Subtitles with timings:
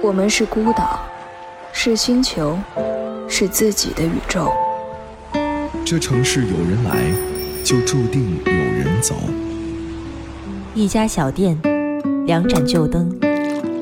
[0.00, 1.00] 我们是孤岛，
[1.72, 2.56] 是星球，
[3.28, 4.52] 是自己的宇宙。
[5.84, 7.12] 这城市有人来，
[7.64, 9.16] 就注定有人走。
[10.72, 11.60] 一家小店，
[12.26, 13.12] 两盏旧灯，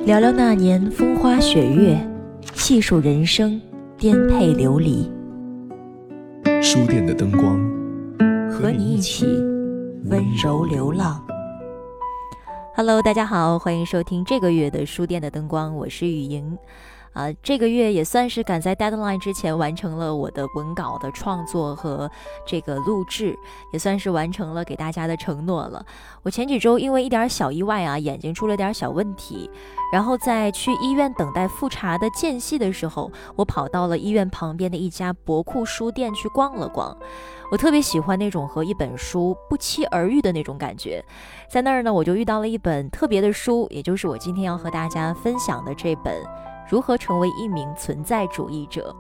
[0.07, 1.99] 聊聊那年风花雪月，
[2.55, 3.61] 细数人生
[3.99, 5.11] 颠沛流离。
[6.63, 7.61] 书店的灯光，
[8.51, 9.27] 和你一起
[10.07, 11.26] 温柔流浪。
[12.79, 16.59] Hello，大家好，欢迎收听这个月的书店的灯光，我是雨莹。
[17.17, 22.11] 啊，这个月也算是赶在 deadline 之前完成了我的文稿的创作和
[22.47, 23.35] 这个录制，
[23.73, 25.83] 也算是完成了给大家的承诺了。
[26.23, 29.51] 我前几周因为一点小意外啊，眼睛出了点小问题，
[29.91, 36.95] 然后在去医院等待复查的间隙的时候，我跑到了医院旁边的一家博库书店去逛了逛。
[37.51, 41.03] 我特别喜欢那种和一本书不期而遇的那种感觉，
[41.49, 46.23] 在那儿呢，我就遇到了一本特别的书，也就是我今天要和大家分享的这本。
[46.69, 48.95] 如何成为一名存在主义者？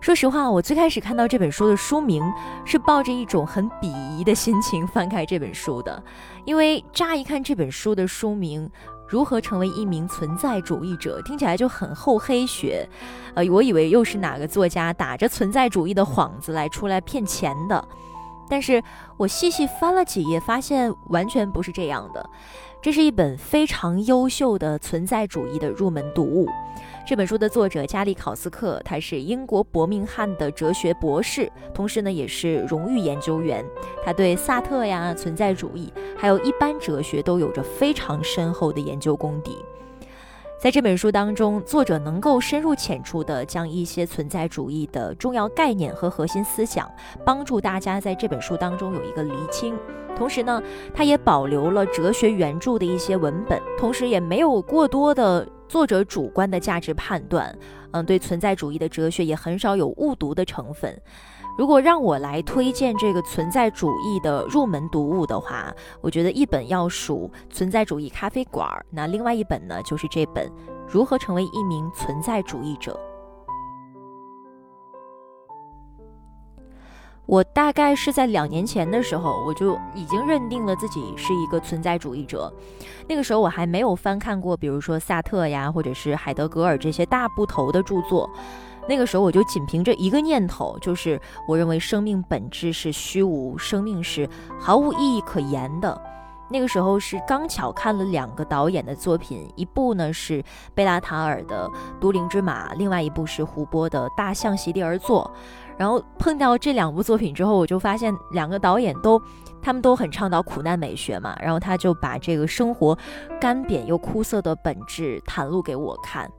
[0.00, 2.22] 说实话，我最开始看到这本书的书名，
[2.66, 3.86] 是抱着一种很鄙
[4.18, 6.02] 夷的心情翻开这本书的。
[6.44, 8.68] 因为乍一看这本书的书名
[9.08, 12.86] 《如何成为一名存在主义者》，听起来就很厚黑学。
[13.34, 17.82] 呃，我以为又是哪个作家打着存在主义的幌子来出来骗钱的。
[18.46, 18.82] 但是
[19.16, 22.28] 我细细翻了几页，发现完全不是这样的。
[22.84, 26.46] 这是一本非常优秀的存在主义的入门读物。
[27.06, 33.64] 这本书的作者加利考斯克，他是英国伯明翰的哲学博士，同时呢也是荣誉研究员。
[34.04, 39.56] 他对萨特呀、存在主义，还有一般哲学都有着非常深厚的研究功底。
[40.64, 46.90] 在这本书当中，作者能够深入浅出地将一些存在主义的重要概念和核心思想，
[47.22, 49.78] 帮助大家在这本书当中有一个厘清。
[50.16, 50.62] 同时呢，
[50.94, 57.54] 他也保留了哲学原著的一些文本，同时也没有过多的作者主观的价值判断。
[57.90, 60.98] 嗯，对存在主义的哲学也很少有误读的成分。
[61.56, 70.48] 如果让我来推荐这个存在主义的入门读物的话，我觉得一本要数《存在主义咖啡馆》，那另外一本呢，就是这本
[70.88, 72.92] 《如何成为一名存在主义者》。
[77.26, 82.52] 我大概是在两年前的时候，我就已经认定了自己是一个存在主义者。
[83.08, 88.28] 那个时候我还没有翻看过，比如说萨特呀，或者是海德格尔这些大部头的著作。
[88.88, 94.28] 那个时候我就仅凭着一个念头，就是我认为生命本质是虚无，生命是
[94.60, 96.00] 毫无意义可言的。
[96.50, 101.66] 那个时候是刚巧看了两个导演的作品，一部呢是贝拉塔尔的
[101.98, 105.28] 《都灵之马》，另外一部是胡波的《大象席地而坐》。
[105.78, 109.20] 然后碰到这两部作品之后，我就发现两个导演都，
[109.62, 111.34] 他们都很倡导苦难美学嘛。
[111.40, 112.96] 然后他就把这个生活
[113.40, 116.30] 干瘪又枯涩的本质袒露给我看。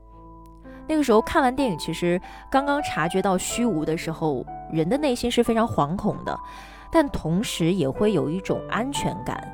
[0.88, 2.20] 那个时候看完电影，其实
[2.50, 6.38] 刚刚察觉到虚无的时候，人的内心是非常惶恐的，
[6.90, 9.52] 但同时也会有一种安全感。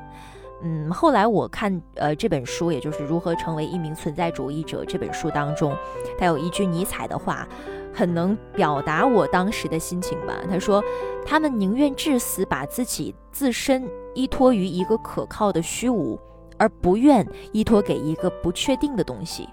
[0.65, 5.75] 嗯，后来我看呃这本书，也就是《如何成为一名存在主义者》这本书当中，
[6.17, 7.45] 他有一句尼采的话，
[7.93, 10.39] 很能表达我当时的心情吧。
[10.49, 10.81] 他说
[11.25, 16.17] ：“他们宁愿至死，把自己自身依托于一个可靠的虚无，
[16.57, 19.49] 而不愿依托给一个不确定的东西。”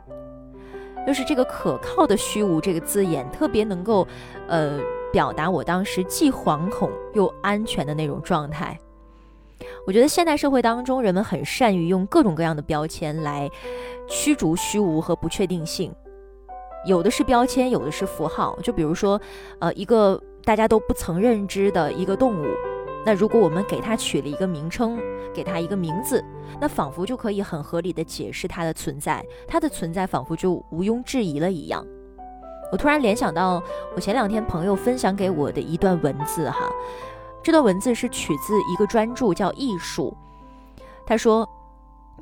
[1.07, 4.07] 就是这个可靠的虚无这个字眼，特别能够，
[4.47, 4.79] 呃，
[5.13, 8.79] 表达我当时既惶恐又安全的那种状态。
[9.87, 13.51] 我觉得现代社会当中，人们很善于用各种各样的标签来
[14.09, 15.93] 驱逐虚无和不确定性，
[16.87, 18.59] 有的是标签，有的是符号。
[18.63, 19.21] 就比如说，
[19.59, 22.47] 呃，一个大家都不曾认知的一个动物。
[23.05, 24.99] 那如果我们给它取了一个名称，
[25.35, 26.23] 给它一个名字，
[26.61, 31.85] 那仿佛就可以很合理的解释它的存在，它的存在仿佛就毋庸置疑了一样。
[32.71, 33.63] 我突然联想到
[33.97, 36.71] 我前两天朋友分享给我的一段文字哈，
[37.43, 40.17] 这段文字是取自一个专著叫《艺术》。
[41.07, 41.49] 他说，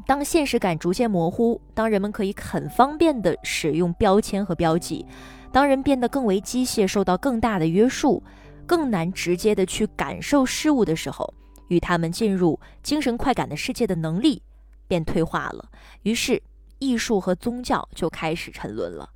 [0.06, 5.04] 当现实感逐渐模糊，当人们可以很方便的使用标签和标记，
[5.52, 8.22] 当人变得更为机械，受到更大的约束。
[8.68, 11.32] 更难直接的去感受事物的时候，
[11.68, 14.42] 与他们进入精神快感的世界的能力
[14.86, 15.70] 便退化了。
[16.02, 16.40] 于是，
[16.78, 19.08] 艺术和宗教就开始沉沦了。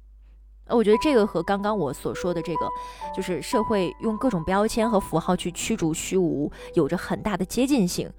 [0.69, 2.66] 我觉得这个和刚刚我所说的这个，
[3.14, 8.10] 就是社会用各种标签和符号去驱逐虚无，有着很大的接近性。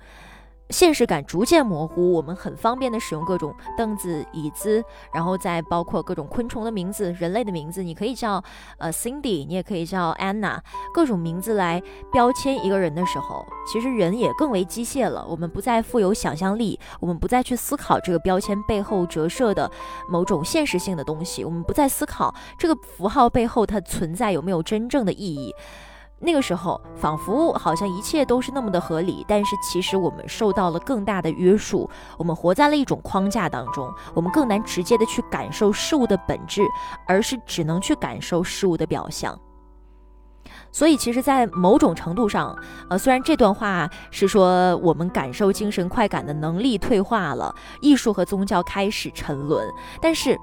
[0.69, 4.83] 现实感逐渐模糊，我们很方便的使用各种凳子、椅子，
[5.13, 8.43] 然后再包括各种昆虫的名字、人类的名字，你可以叫
[8.79, 10.57] 呃 Cindy，你也可以叫 Anna，
[10.93, 11.81] 各种名字来
[12.11, 15.25] 标签一个人的时候，其实人也更为机械了。
[15.27, 19.69] 我们不再富有想象力，我们不再去思考这个标签背后折射的
[20.09, 25.53] 某种现实性的东西，我们不再思考这个符号背后它存在有没有真正的意义。
[26.25, 36.61] 那个时候，仿佛好像一切都是那么的合理，但是其实我们受到了更大的约束，我们活在了一种框架当中，我们更难直接的去感受事物的本质，
[37.05, 39.37] 而是只能去感受事物的表象。
[40.71, 42.57] 所以，其实，在某种程度上，
[42.89, 49.67] 呃，虽然这段话是说我们感受精神快感的能力退化了，艺术和宗教开始沉沦，
[50.01, 50.37] 但是。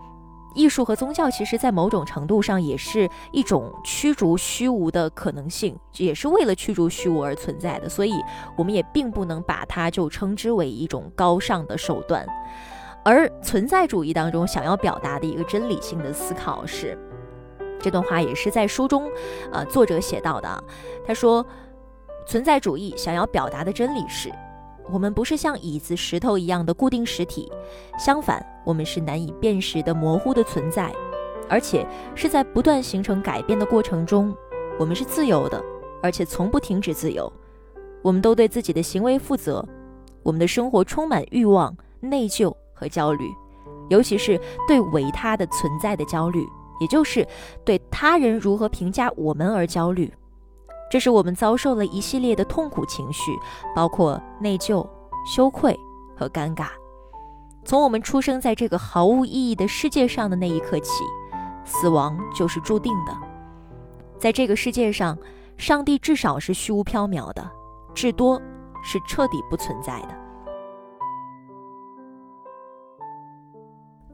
[0.55, 7.89] 艺术和宗教其实，在某种程度上也是一种驱逐虚无的可能性，也是为了驱逐虚无而存在的。
[7.89, 8.15] 所以，
[8.57, 12.27] 我们也并不能把它就称之为一种高尚的手段。
[13.05, 16.99] 而存在主义当中想要表达的一个真理性的思考是，
[17.81, 19.11] 这段话也是在书中，
[19.53, 20.65] 呃，作者写到的。
[21.07, 21.45] 他说，
[22.27, 24.31] 存在主义想要表达的真理是。
[24.93, 27.51] 我们不是像椅子、石头一样的固定实体，
[27.99, 30.93] 相反，我们是难以辨识的模糊的存在，
[31.49, 34.35] 而且是在不断形成改变的过程中。
[34.79, 35.63] 我们是自由的，
[36.03, 37.33] 而且从不停止自由。
[38.03, 39.65] 我们都对自己的行为负责。
[40.23, 43.25] 我们的生活充满欲望、内疚和焦虑，
[43.91, 46.45] 尤其是对维他的存在的焦虑，
[46.81, 47.27] 也就是
[47.65, 50.13] 对他人如何评价我们而焦虑。
[50.91, 53.39] 这是我们遭受了一系列的痛苦情绪，
[53.77, 54.85] 包括内疚、
[55.25, 55.79] 羞愧
[56.17, 56.67] 和尴尬。
[57.65, 61.05] 从我们出生在这个毫无意义的世界上的那一刻起，
[61.65, 63.17] 死亡就是注定的。
[64.19, 65.17] 在这个世界上，
[65.57, 67.49] 上帝至少是虚无缥缈的，
[67.95, 68.41] 至多
[68.83, 70.09] 是彻底不存在的。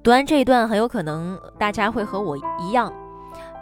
[0.02, 2.92] 读完这一段，很有可能大家会和我一样。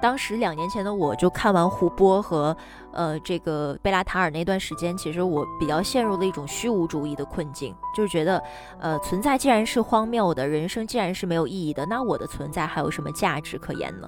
[0.04, 2.54] 当时两年前的我就看完胡波和
[2.92, 8.38] 呃这个贝拉塔尔那段时间，其实我比较陷入了一种虚无主义的困境，就是觉得
[8.78, 14.06] 呃存在既然是荒谬的，人生既然是没有意义的，那我的存在还有什么价值可言呢？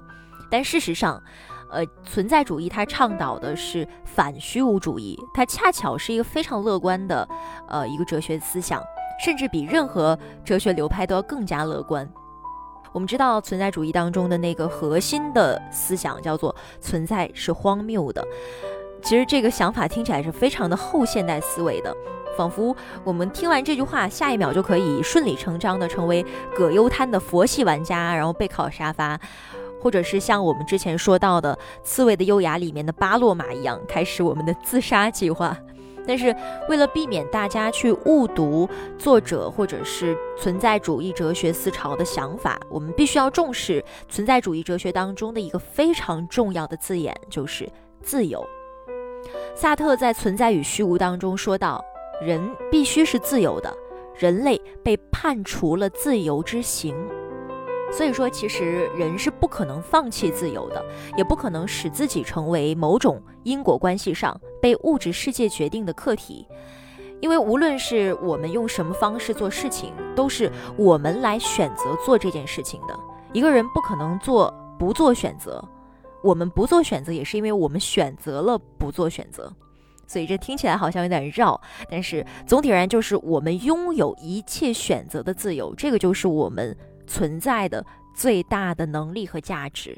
[0.51, 1.19] 但事实上，
[1.71, 7.27] 呃存在主义它倡导的是反虚无主义，它恰巧是一个非常乐观的
[7.69, 8.83] 呃一个哲学思想，
[9.25, 12.07] 甚至比任何哲学流派都要更加乐观。
[12.97, 18.27] 我们知道存在主义当中的那个核心的思想叫做存在是荒谬的。
[19.03, 21.95] 其实这个想法听起来是非常的后现代思维的，
[22.39, 26.25] 仿佛我们听完这句话，下一秒就可以顺理成章的成为
[26.57, 29.21] 葛优瘫的佛系玩家，然后背靠沙发，
[29.79, 31.55] 或者是像我们之前说到的
[31.85, 35.55] 《刺猬的优雅》里面的巴洛马一样，开始我们的自杀计划。
[36.07, 36.35] 但是，
[36.69, 47.69] 为了避免大家去误读作者或者是存在主义哲学思潮的想法，我们必须要重视存在主义哲学当中的一个非常重要的字眼，就是
[48.03, 48.45] 自由。
[49.55, 51.85] 萨特在《存在与虚无》当中说到，
[52.23, 53.75] 人必须是自由的，
[54.15, 56.95] 人类被判除了自由之行。
[57.93, 60.85] 所以说，其实人是不可能放弃自由的，
[61.17, 66.45] 也不可能使自己成为某种因果关系上被物质世界决定的客体，
[67.21, 72.99] 因为无论是我们用什么方式做事情，都是我们来选择做这件事情的。
[73.33, 75.65] 一个人不可能做不做选择，
[76.21, 79.53] 我们不做选择也是因为我们选择了不做选择。
[80.05, 86.77] 所以这听起来好像有点绕，但是总体而言就是我们拥有一切选择的自由，这个就是我们。
[87.09, 87.87] 存在的
[88.17, 89.97] 最大的能力和价值。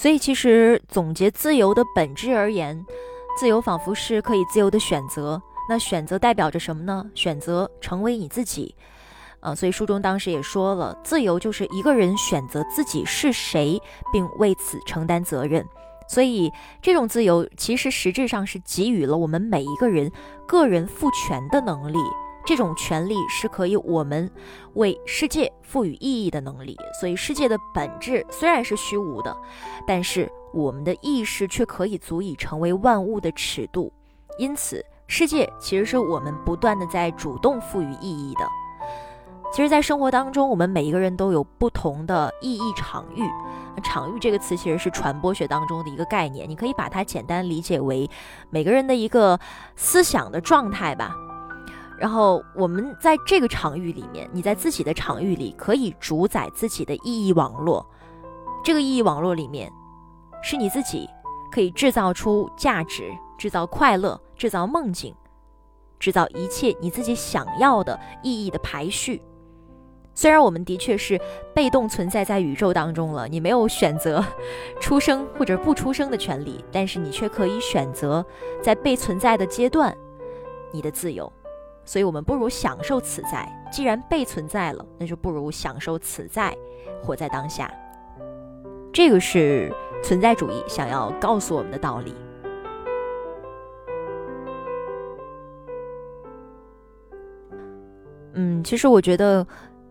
[0.00, 2.86] 所以，其实总结自由的本质而言，
[3.36, 5.42] 自由仿佛是可以自由的选择。
[5.68, 7.04] 那选择代表着什么呢？
[7.16, 8.72] 选择成为你自己。
[9.40, 15.66] 呃，所以书中当时也说了，自由就是一个人选择自己是谁，并为此承担责任。
[16.08, 20.12] 所以，这种自由其实实质上是给予了我们每一个人
[20.46, 21.98] 个人赋权的能力。
[22.48, 24.30] 这种权利是可以我们
[24.72, 26.74] 为世界赋予意义的能力。
[26.98, 29.36] 所以，世界的本质虽然是虚无的，
[29.86, 33.92] 但是我们的意识却可以足以成为万物的尺度。
[34.38, 38.48] 因此，世界其实是我们不断的在主动赋予意义的。
[39.52, 43.22] 其实，在生活当中，我们每一个人都有不同的意义场域。
[43.82, 48.08] 场域这个词其实是传播学当中的一个概念，你可以把它简单理解为
[48.48, 49.38] 每个人的一个
[49.76, 51.14] 思想的状态吧。
[51.98, 57.84] 然后我们在这个场域里面，你在自己的场域里可以主宰自己的意义网络。
[58.62, 59.72] 这个意义网络里面，
[60.42, 61.08] 是你自己，
[61.50, 65.14] 可以制造出价值，制造快乐，制造梦境，
[65.98, 69.20] 制造一切你自己想要的意义的排序。
[70.14, 71.20] 虽然我们的确是
[71.54, 74.24] 被动存在在宇宙当中了，你没有选择
[74.80, 78.24] 出生或者不出生的权利，但是你却可以选择
[78.60, 79.96] 在被存在的阶段
[80.72, 81.32] 你的自由。
[81.88, 83.50] 所以，我们不如享受此在。
[83.72, 86.54] 既然被存在了，那就不如享受此在，
[87.02, 87.72] 活在当下。
[88.92, 89.72] 这个是
[90.04, 92.14] 存在主义想要告诉我们的道理。
[98.34, 99.46] 嗯，其实我觉得。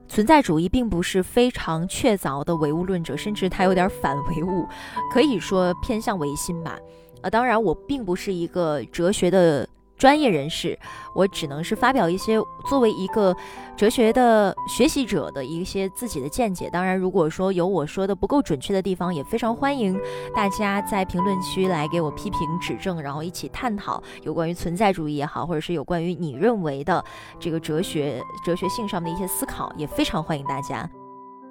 [0.10, 4.66] 存在主义并不是非常确凿的唯物论者，甚至他有点反唯物，
[5.12, 6.80] 可以说偏向唯心吧。
[7.24, 9.68] 呃，当然我并不是一个哲学的。
[9.98, 10.77] 专业人士，
[11.16, 12.38] 我只能是发表一些
[12.70, 13.36] 作为一个
[13.75, 16.70] 哲学的学习者的一些自己的见解。
[16.70, 20.00] 当然，如果说有我说的不够准确的地方，也非常欢迎
[20.36, 27.04] 大家在评论区来给我批评指正，然后一起探讨有关于存在主义也好，或者是有关于你认为的
[27.39, 30.89] 这个哲学哲学性上的一些思考，也非常欢迎大家。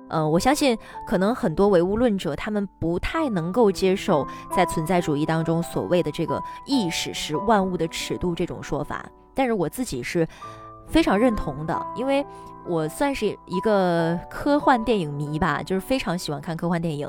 [0.09, 10.27] 呃，我相信可能很多唯物论者他们不太能够接受在存在主义当中所谓的这个意识是万物的尺度这种说法，但是我自己是
[10.87, 12.25] 非常认同的，因为
[12.65, 17.09] 我算是一个科幻电影迷吧，就是非常喜欢看科幻电影，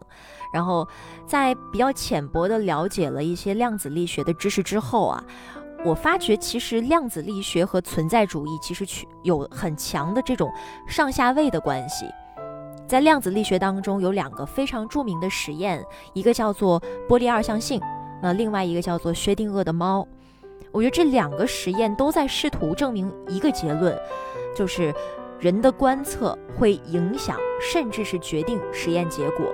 [0.52, 0.88] 然后
[1.26, 5.24] 在比较浅薄的了解了一些量子力学的知识之后啊，
[5.86, 8.86] 我发觉其实量子力学和存在主义其实
[9.22, 10.52] 有很强的这种
[10.88, 12.06] 上下位的关系。
[12.88, 17.82] 在量子力学当中，有两个非常著名的实验，一个叫做波粒二象性，
[18.22, 20.08] 那另外一个叫做薛定谔的猫。
[20.72, 23.98] 我觉得这两个实验都在试图证明一个结论，
[24.56, 24.94] 就是
[25.38, 29.54] 人的观测会影响，甚至是决定实验结果。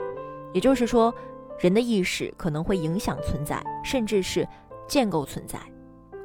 [0.54, 1.14] 也就是说，
[1.58, 4.48] 人的意识可能会影响存在，甚至是
[4.88, 5.60] 建构存在。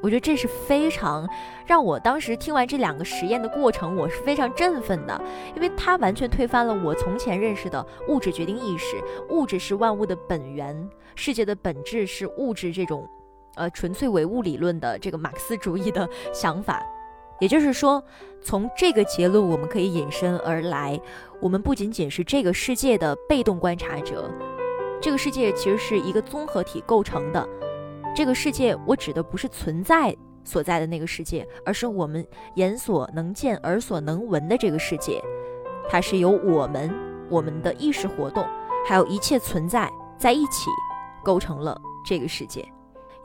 [0.01, 1.27] 我觉得这是非常
[1.65, 5.21] 让我当时听完这两个实验的过程，我是非常振奋的，
[5.55, 8.95] 因为它完全推翻了我从前认识的物质决定意识，
[9.29, 13.07] 物质是万物的本源，世界的本质是物质这种，
[13.55, 16.81] 呃，纯粹唯物理论的这个马克思主义的想法。
[17.39, 18.03] 也就是说，
[18.41, 20.99] 从这个结论我们可以引申而来，
[21.41, 24.29] 我们不仅仅是这个世界的被动观察者，
[25.01, 27.47] 这个世界其实是一个综合体构成的。
[28.15, 32.25] 这个世界，我指的不是存在所在的那个世界，而是我们
[32.55, 35.21] 眼所能见、耳所能闻的这个世界。
[35.89, 36.93] 它是由我们、
[37.29, 38.45] 我们的意识活动，
[38.85, 40.69] 还有一切存在在一起，
[41.23, 42.67] 构成了这个世界。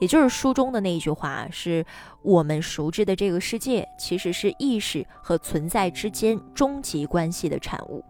[0.00, 1.84] 也就是书中的那一句话：是
[2.22, 8.04] 我们熟知的这个世界，其实是意识和存在之间终极关系的产物。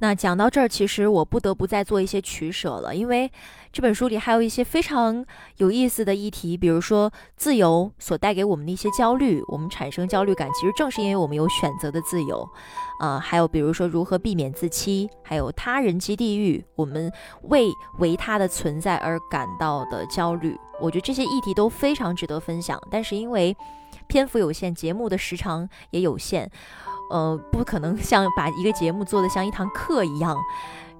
[0.00, 3.30] 那讲到这儿，其实我不得不再做一些取舍了，因为
[3.70, 5.24] 这本书里还有一些非常
[5.58, 12.48] 有意思的议题，比如说自由所带给我们的一些焦虑，我们产生焦虑感，其实正是因为我们有选择的自由，
[12.98, 23.54] 啊，还有比如说如何避免自欺，还有他人即地狱，我们为维他的存在而感到的焦虑，我觉得这些议题都非常值得分享，但是因为
[24.06, 26.50] 篇幅有限，节目的时长也有限。
[27.10, 30.36] 呃，不可能像把一个节目做的像一堂课一样，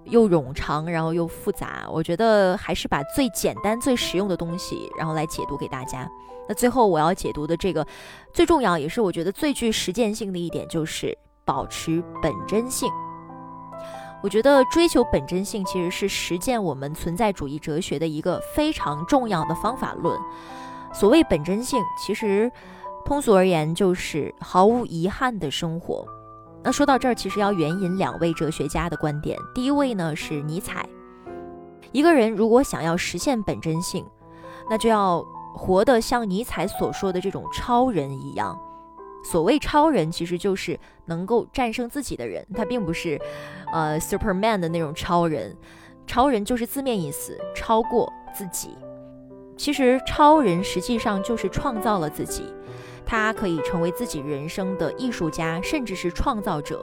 [0.05, 1.87] 又冗长，然后又复杂。
[1.89, 6.11] 我觉得还是把最简单、最实用的东西，然后来解读给大家。
[6.49, 7.87] 那最后我要解读的这个
[8.35, 12.91] 最重要，也是我觉得最具实践性的一点，就是保持本真性。
[14.23, 20.19] 我觉得追求本真性其实是实践我们存在主义哲学的一个非常重要的方法论。
[20.93, 22.51] 所谓本真性，其实。
[23.05, 26.07] 通俗而言，就是毫无遗憾的生活。
[26.63, 29.39] 那说到这儿，其实要援引两位哲学家的观点。
[29.55, 30.89] 第一位呢是尼采。
[31.91, 34.07] 一个人如果想要实现本真性，
[34.69, 38.57] 那就要活得像尼采所说的这种超人一样。
[39.25, 42.47] 所谓超人，其实就是能够战胜自己的人。
[42.55, 43.21] 他并不是，
[43.73, 45.57] 呃，Superman 的那种超人。
[46.07, 48.77] 超人就是字面意思，超过自己。
[49.57, 52.53] 其实超人实际上就是创造了自己。
[53.11, 56.81] 他可以成为自己人生的艺术家，甚至是创造者。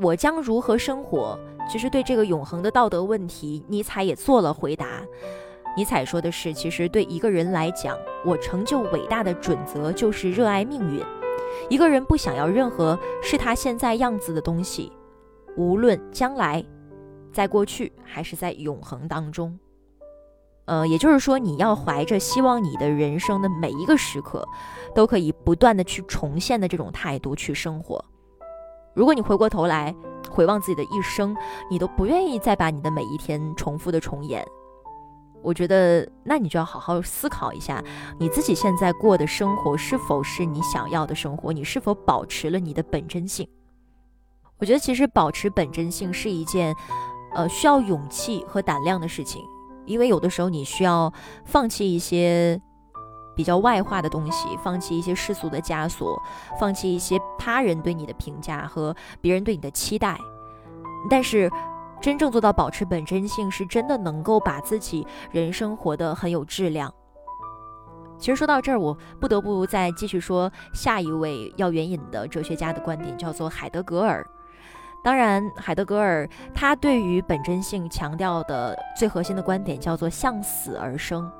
[0.00, 1.36] 我将如何生活？
[1.68, 5.04] 其实对这个永恒的道德问题，尼采也做了回答。
[5.76, 11.02] 尼采说的是：其实对一个人来讲，我成就伟大的准则就是热爱命运。
[11.68, 14.92] 一个人不想要任何是他现在样子的东西，
[15.56, 16.64] 无论将来，
[17.32, 19.58] 在过去还是在永恒当中。
[20.66, 24.46] 呃，也就是说，你要怀着希望你的人生的每一个时刻，
[24.94, 28.04] 都可以不断的去重现的这种态度去生活。
[28.94, 29.94] 如果你回过头来
[30.30, 31.36] 回望自己的一生，
[31.70, 34.44] 你都不愿意再把你的每一天重复的重演，
[35.42, 37.80] 我觉得那你就要好好思考一下，
[38.18, 43.46] 你自己现在过的生活是否是你想要的生活，你是否保持了你的本真性。
[44.58, 46.74] 我觉得其实保持本真性是一件，
[47.34, 49.42] 呃，需要勇气和胆量的事情，
[49.86, 51.12] 因为有的时候你需要
[51.44, 52.60] 放弃一些
[53.34, 56.20] 比较外化的东西，放弃一些世俗的枷锁，
[56.58, 60.18] 放弃一些他人对你的评价和别人对你的期待。
[61.08, 61.50] 但是，
[62.00, 66.92] 真正做到保持本真性，是真的能够把自己人生活得很有质量。
[68.18, 74.26] 其实说到这儿，我不得不再继续说下一位要援引的哲学家的观点，叫做海德格尔。
[75.06, 81.30] 当然，海德格尔他对于本真性强调的最核心的观点叫做向死而生。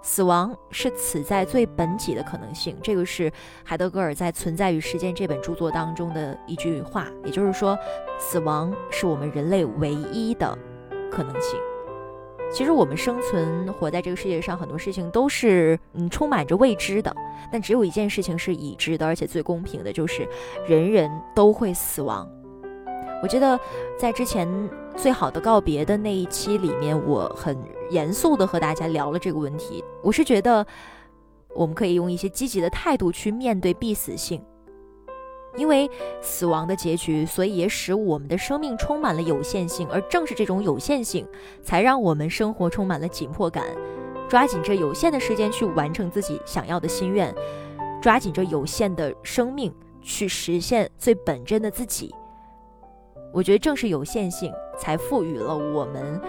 [0.00, 3.30] 死亡是此在最本己的可能性，这个是
[3.62, 7.06] 海德格尔在《存在与时间》这本著作当中的一句话。
[7.22, 7.78] 也就是说，
[8.18, 10.56] 死亡是我们人类唯一的
[11.10, 11.60] 可能性。
[12.52, 17.14] 其实我们生存活在这个世界上，很多事情都是嗯充满着未知的。
[17.52, 20.26] 但只有一件事情是已知的，而且最公平的，就是
[20.66, 22.26] 人人都会死亡。
[23.22, 23.58] 我记得
[23.98, 24.48] 在之前
[24.96, 27.56] 最好的告别的那一期里面，我很
[27.90, 29.84] 严肃的和大家聊了这个问题。
[30.02, 30.66] 我是觉得
[31.54, 34.42] 我们可以用一些积极的态度去面对必死性。
[35.56, 41.26] 因为死亡的结局，所以也使我们的生命充满了有限性，而正是这种有限性，
[41.62, 43.64] 才让我们生活充满了紧迫感。
[44.28, 47.34] 抓紧这有限的时间去完成自己想要的心愿，
[48.02, 49.72] 抓紧这有限的生命
[50.02, 52.14] 去实现最本真的自己。
[53.32, 56.20] 我觉得正是有限性，才赋予了我们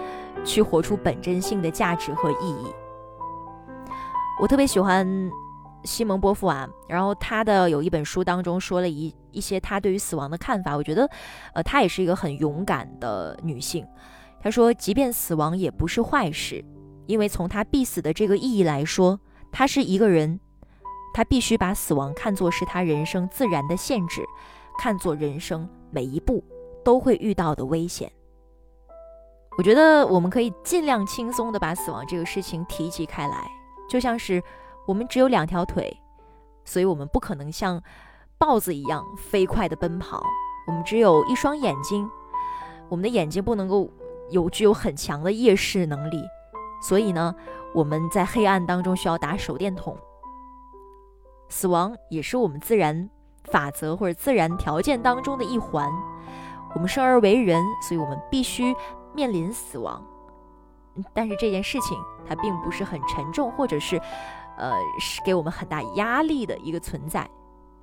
[0.44, 2.66] 去活出本真性的价值和意义。
[4.40, 5.06] 我特别喜欢。
[5.84, 11.08] 西蒙波伏娃，然后他的有一本书当中说了一一些他对于死亡的看法，我觉得，
[11.54, 13.86] 呃，她也是一个很勇敢的女性。
[14.40, 16.64] 她说，即便死亡也不是坏事，
[17.06, 19.18] 因为从她必死的这个意义来说，
[19.52, 20.40] 她是一个人，
[21.14, 24.24] 她必须把死亡看作是她人生自然的限制，
[24.78, 26.42] 看作人生每一步
[26.84, 28.10] 都会遇到的危险。
[29.56, 33.46] 我觉得我们可以尽量轻松的把死亡这个事情提及开来，
[33.88, 34.42] 就像是。
[34.88, 36.00] 我们只有两条腿，
[36.64, 37.82] 所以我们不可能像
[38.38, 40.24] 豹子一样飞快地奔跑。
[40.66, 42.08] 我们只有一双眼睛，
[42.88, 43.90] 我们的眼睛不能够
[44.30, 46.24] 有具有很强的夜视能力，
[46.80, 47.34] 所以呢，
[47.74, 49.94] 我们在黑暗当中需要打手电筒。
[51.50, 53.10] 死亡也是我们自然
[53.44, 55.86] 法则或者自然条件当中的一环。
[56.74, 58.74] 我们生而为人，所以我们必须
[59.14, 60.02] 面临死亡。
[61.12, 64.00] 但是这件事情它并不是很沉重，或者是。
[64.58, 67.28] 呃，是给我们很大压力的一个存在，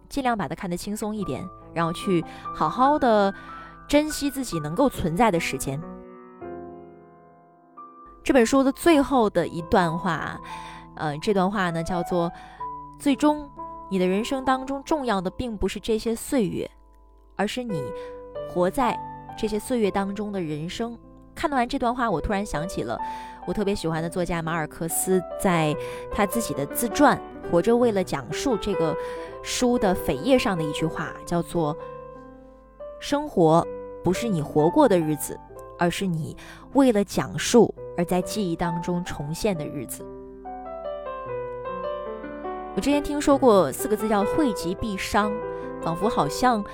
[0.10, 3.34] 尽量把它看得轻松一点，然后去好好的
[3.88, 5.82] 珍惜自己能够存在的时间。
[8.24, 10.40] 这本书的最后的一段话，
[10.96, 12.32] 呃，这段话呢叫做：
[13.00, 13.50] 最终，
[13.90, 16.70] 你的人生当中重要的并不是这些岁月，
[17.36, 17.84] 而是你
[18.50, 19.00] 活在
[19.38, 20.98] 这些岁月当中的人生。
[21.36, 22.98] 看完这段话，我突然想起了。
[23.46, 25.76] 我特别喜欢的作家马尔克斯在
[26.12, 27.16] 他自己的自传
[27.52, 28.96] 《活着为了讲述》这个
[29.44, 31.78] 书的扉页上的一句话，叫做
[33.00, 33.64] ：“生活
[34.04, 35.40] 不是你活过的日子，
[35.78, 36.36] 而是你
[36.74, 40.04] 为了讲述而在记忆当中重现的日子。”
[42.76, 45.32] 我之前听说过四个字叫“惠及必伤”，
[45.84, 46.66] 仿佛好像，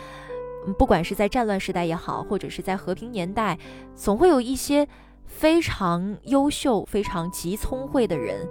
[0.77, 3.57] 不管是在战乱时代也好，或者是在和平年代，
[3.95, 4.87] 总会有一些。
[5.33, 8.45] 非常优秀、非常极聪慧的人，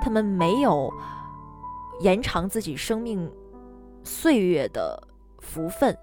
[0.00, 0.88] 他们没有
[2.00, 3.28] 延长自己生命
[4.04, 4.96] 岁月的
[5.40, 5.98] 福分，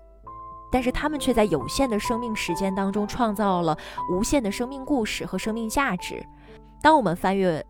[0.70, 3.78] 但是他们却在有限的生命时间当中创造了
[4.12, 6.22] 无限的生命故事和生命价值。
[6.84, 7.66] 当我们翻阅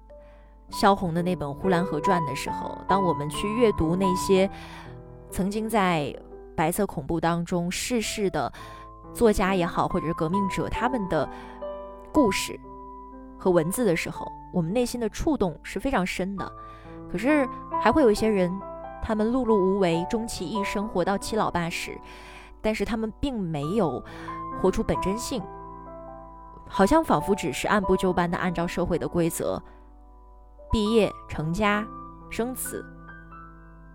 [0.72, 4.50] 萧红的那本《呼兰河传》的时候，当我们去阅读那些
[5.30, 6.12] 曾经在
[6.60, 8.52] 白色恐怖当中逝世的
[9.14, 11.30] 作家也好，或者是革命者，他们的。
[12.12, 12.60] 故事
[13.38, 16.52] 和文字的时候，我们内心的触动是非常深的。
[17.10, 17.48] 可是
[17.80, 18.52] 还会有一些人，
[19.04, 21.96] 他们碌碌无为，终其一生活到七老八十，
[22.64, 24.04] 但是他们并没有
[24.60, 25.40] 活出本真性，
[26.68, 29.62] 好像仿佛只是按部就班的按照社会的规则
[30.72, 31.86] 毕业、成家、
[32.32, 32.84] 生子，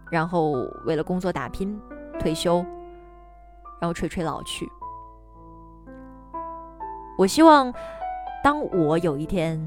[0.08, 0.52] 然后
[0.86, 1.76] 为了工作打拼、
[2.18, 2.64] 退休，
[3.80, 4.70] 然后垂垂老去。
[7.18, 7.72] 我希望。
[8.42, 9.58] 当我有一天，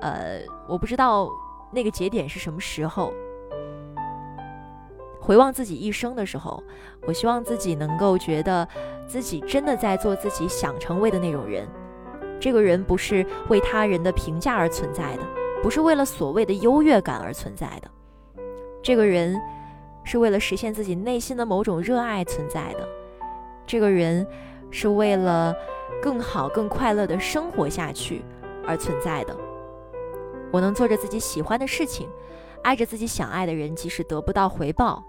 [0.00, 1.28] 呃，我不知道
[1.70, 3.12] 那个节点是什么时候，
[5.20, 6.62] 回望自己一生的时候，
[7.06, 8.66] 我希望自己能够觉得
[9.06, 11.68] 自己真的在做自己想成为的那种人。
[12.40, 15.22] 这个人不是为他人的评价而存在的，
[15.62, 17.90] 不是为了所谓的优越感而存在的。
[18.82, 19.38] 这个人
[20.04, 22.88] 是为了实现自己内心的某种热爱存在的。
[23.66, 24.26] 这个人
[24.70, 25.54] 是为了
[26.02, 28.22] 更好、更快乐的生活下去
[28.66, 29.36] 而存在的。
[30.52, 32.08] 我能做着自己喜欢的事情，
[32.62, 35.02] 爱着自己想爱的人，即使得不到回报。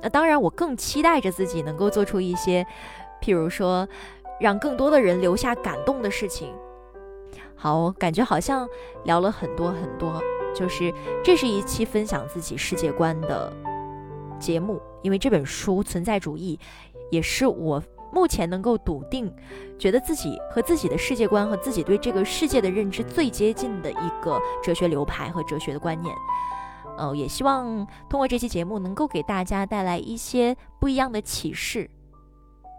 [0.00, 2.66] 那当然，我更期待着自己能够做出一些，
[3.20, 3.88] 譬如说，
[4.40, 6.52] 让更多的人留下感动的事情。
[7.56, 8.68] 好，感觉好像
[9.04, 10.20] 聊了很多很多，
[10.54, 10.92] 就是
[11.24, 13.52] 这是一期分享自己世界观的
[14.38, 16.58] 节目，因为这本书《存在主义》
[17.10, 19.32] 也是我目前能够笃定，
[19.78, 26.14] 觉得自己和自己的世界观和自己对这个世界的认知最接近的一个哲学流派和哲学的观念。
[26.98, 31.88] 呃，也希望通过这期节目能够给大家带来一些不一样的启示。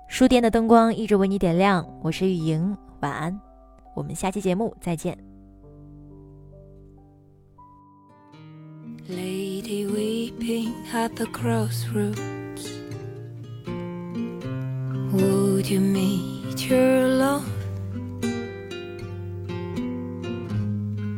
[0.08, 3.42] 书店的灯光一直为你点亮，我是雨莹，晚安，
[3.96, 5.33] 我们下期节目再见。
[9.10, 12.72] Lady weeping at the crossroads,
[15.14, 17.50] would you meet your love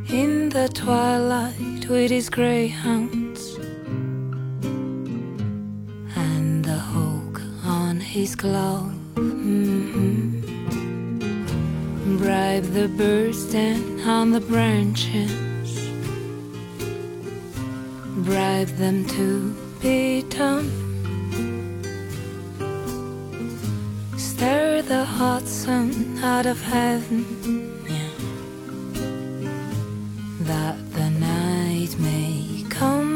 [0.09, 1.65] in the twilight?
[1.89, 3.57] with his greyhounds
[6.15, 8.91] and the hawk on his glove.
[9.15, 10.41] Mm-hmm.
[12.17, 15.31] Bribe the birds down on the branches,
[18.25, 20.67] bribe them to be dumb.
[24.17, 27.23] Stir the hot sun out of heaven.
[30.41, 33.13] That the night may come.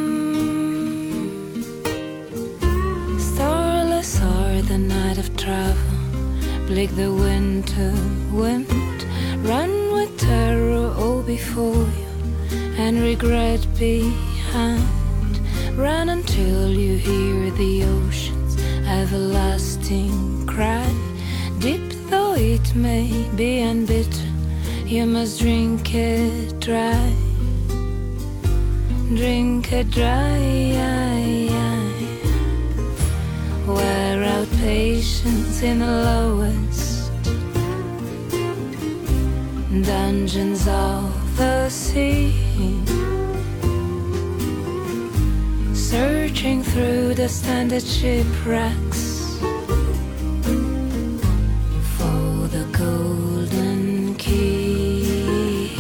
[3.19, 5.97] Starless are the night of travel.
[6.67, 7.93] Bleak the winter
[8.31, 8.69] wind,
[9.43, 12.11] run with terror all before you,
[12.77, 14.98] and regret behind.
[15.79, 20.85] Run until you hear the ocean's everlasting cry.
[21.59, 24.29] Deep though it may be and bitter,
[24.85, 27.13] you must drink it dry.
[29.15, 31.47] Drink it dry.
[33.65, 37.09] Wear out patience in the lowest
[39.85, 42.78] dungeons of the sea.
[45.89, 49.39] Searching through the standard shipwrecks
[51.97, 55.73] for the golden key.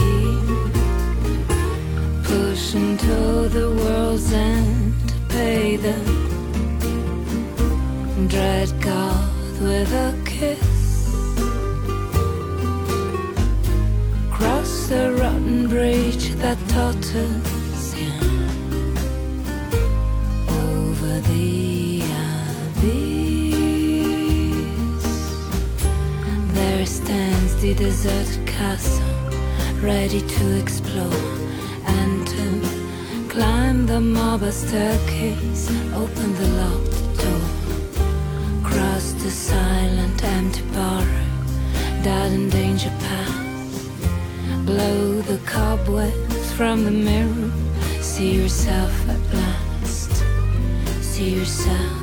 [2.23, 5.93] Pushing to the world's end to pay the
[8.27, 11.13] dread God with a kiss.
[14.31, 17.48] Cross the rotten bridge that totters
[26.79, 29.03] There stands the desert castle,
[29.81, 31.23] ready to explore
[31.85, 32.25] and
[33.29, 41.03] climb the marble staircase, open the locked door, cross the silent empty bar
[42.05, 47.51] that in danger path blow the cobwebs from the mirror
[47.99, 50.23] see yourself at last
[51.01, 51.98] see yourself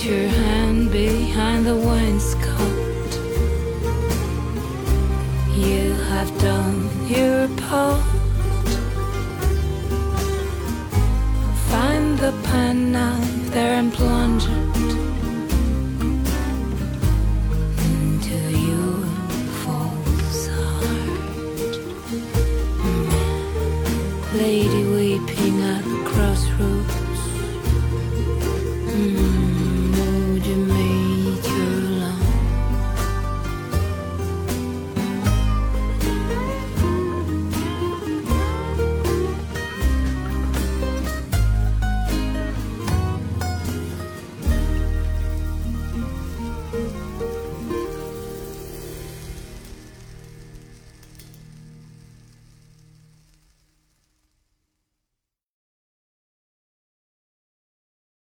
[0.00, 3.12] put your hand behind the wainscot.
[5.54, 8.02] You have done your part.
[11.70, 13.29] Find the penknife there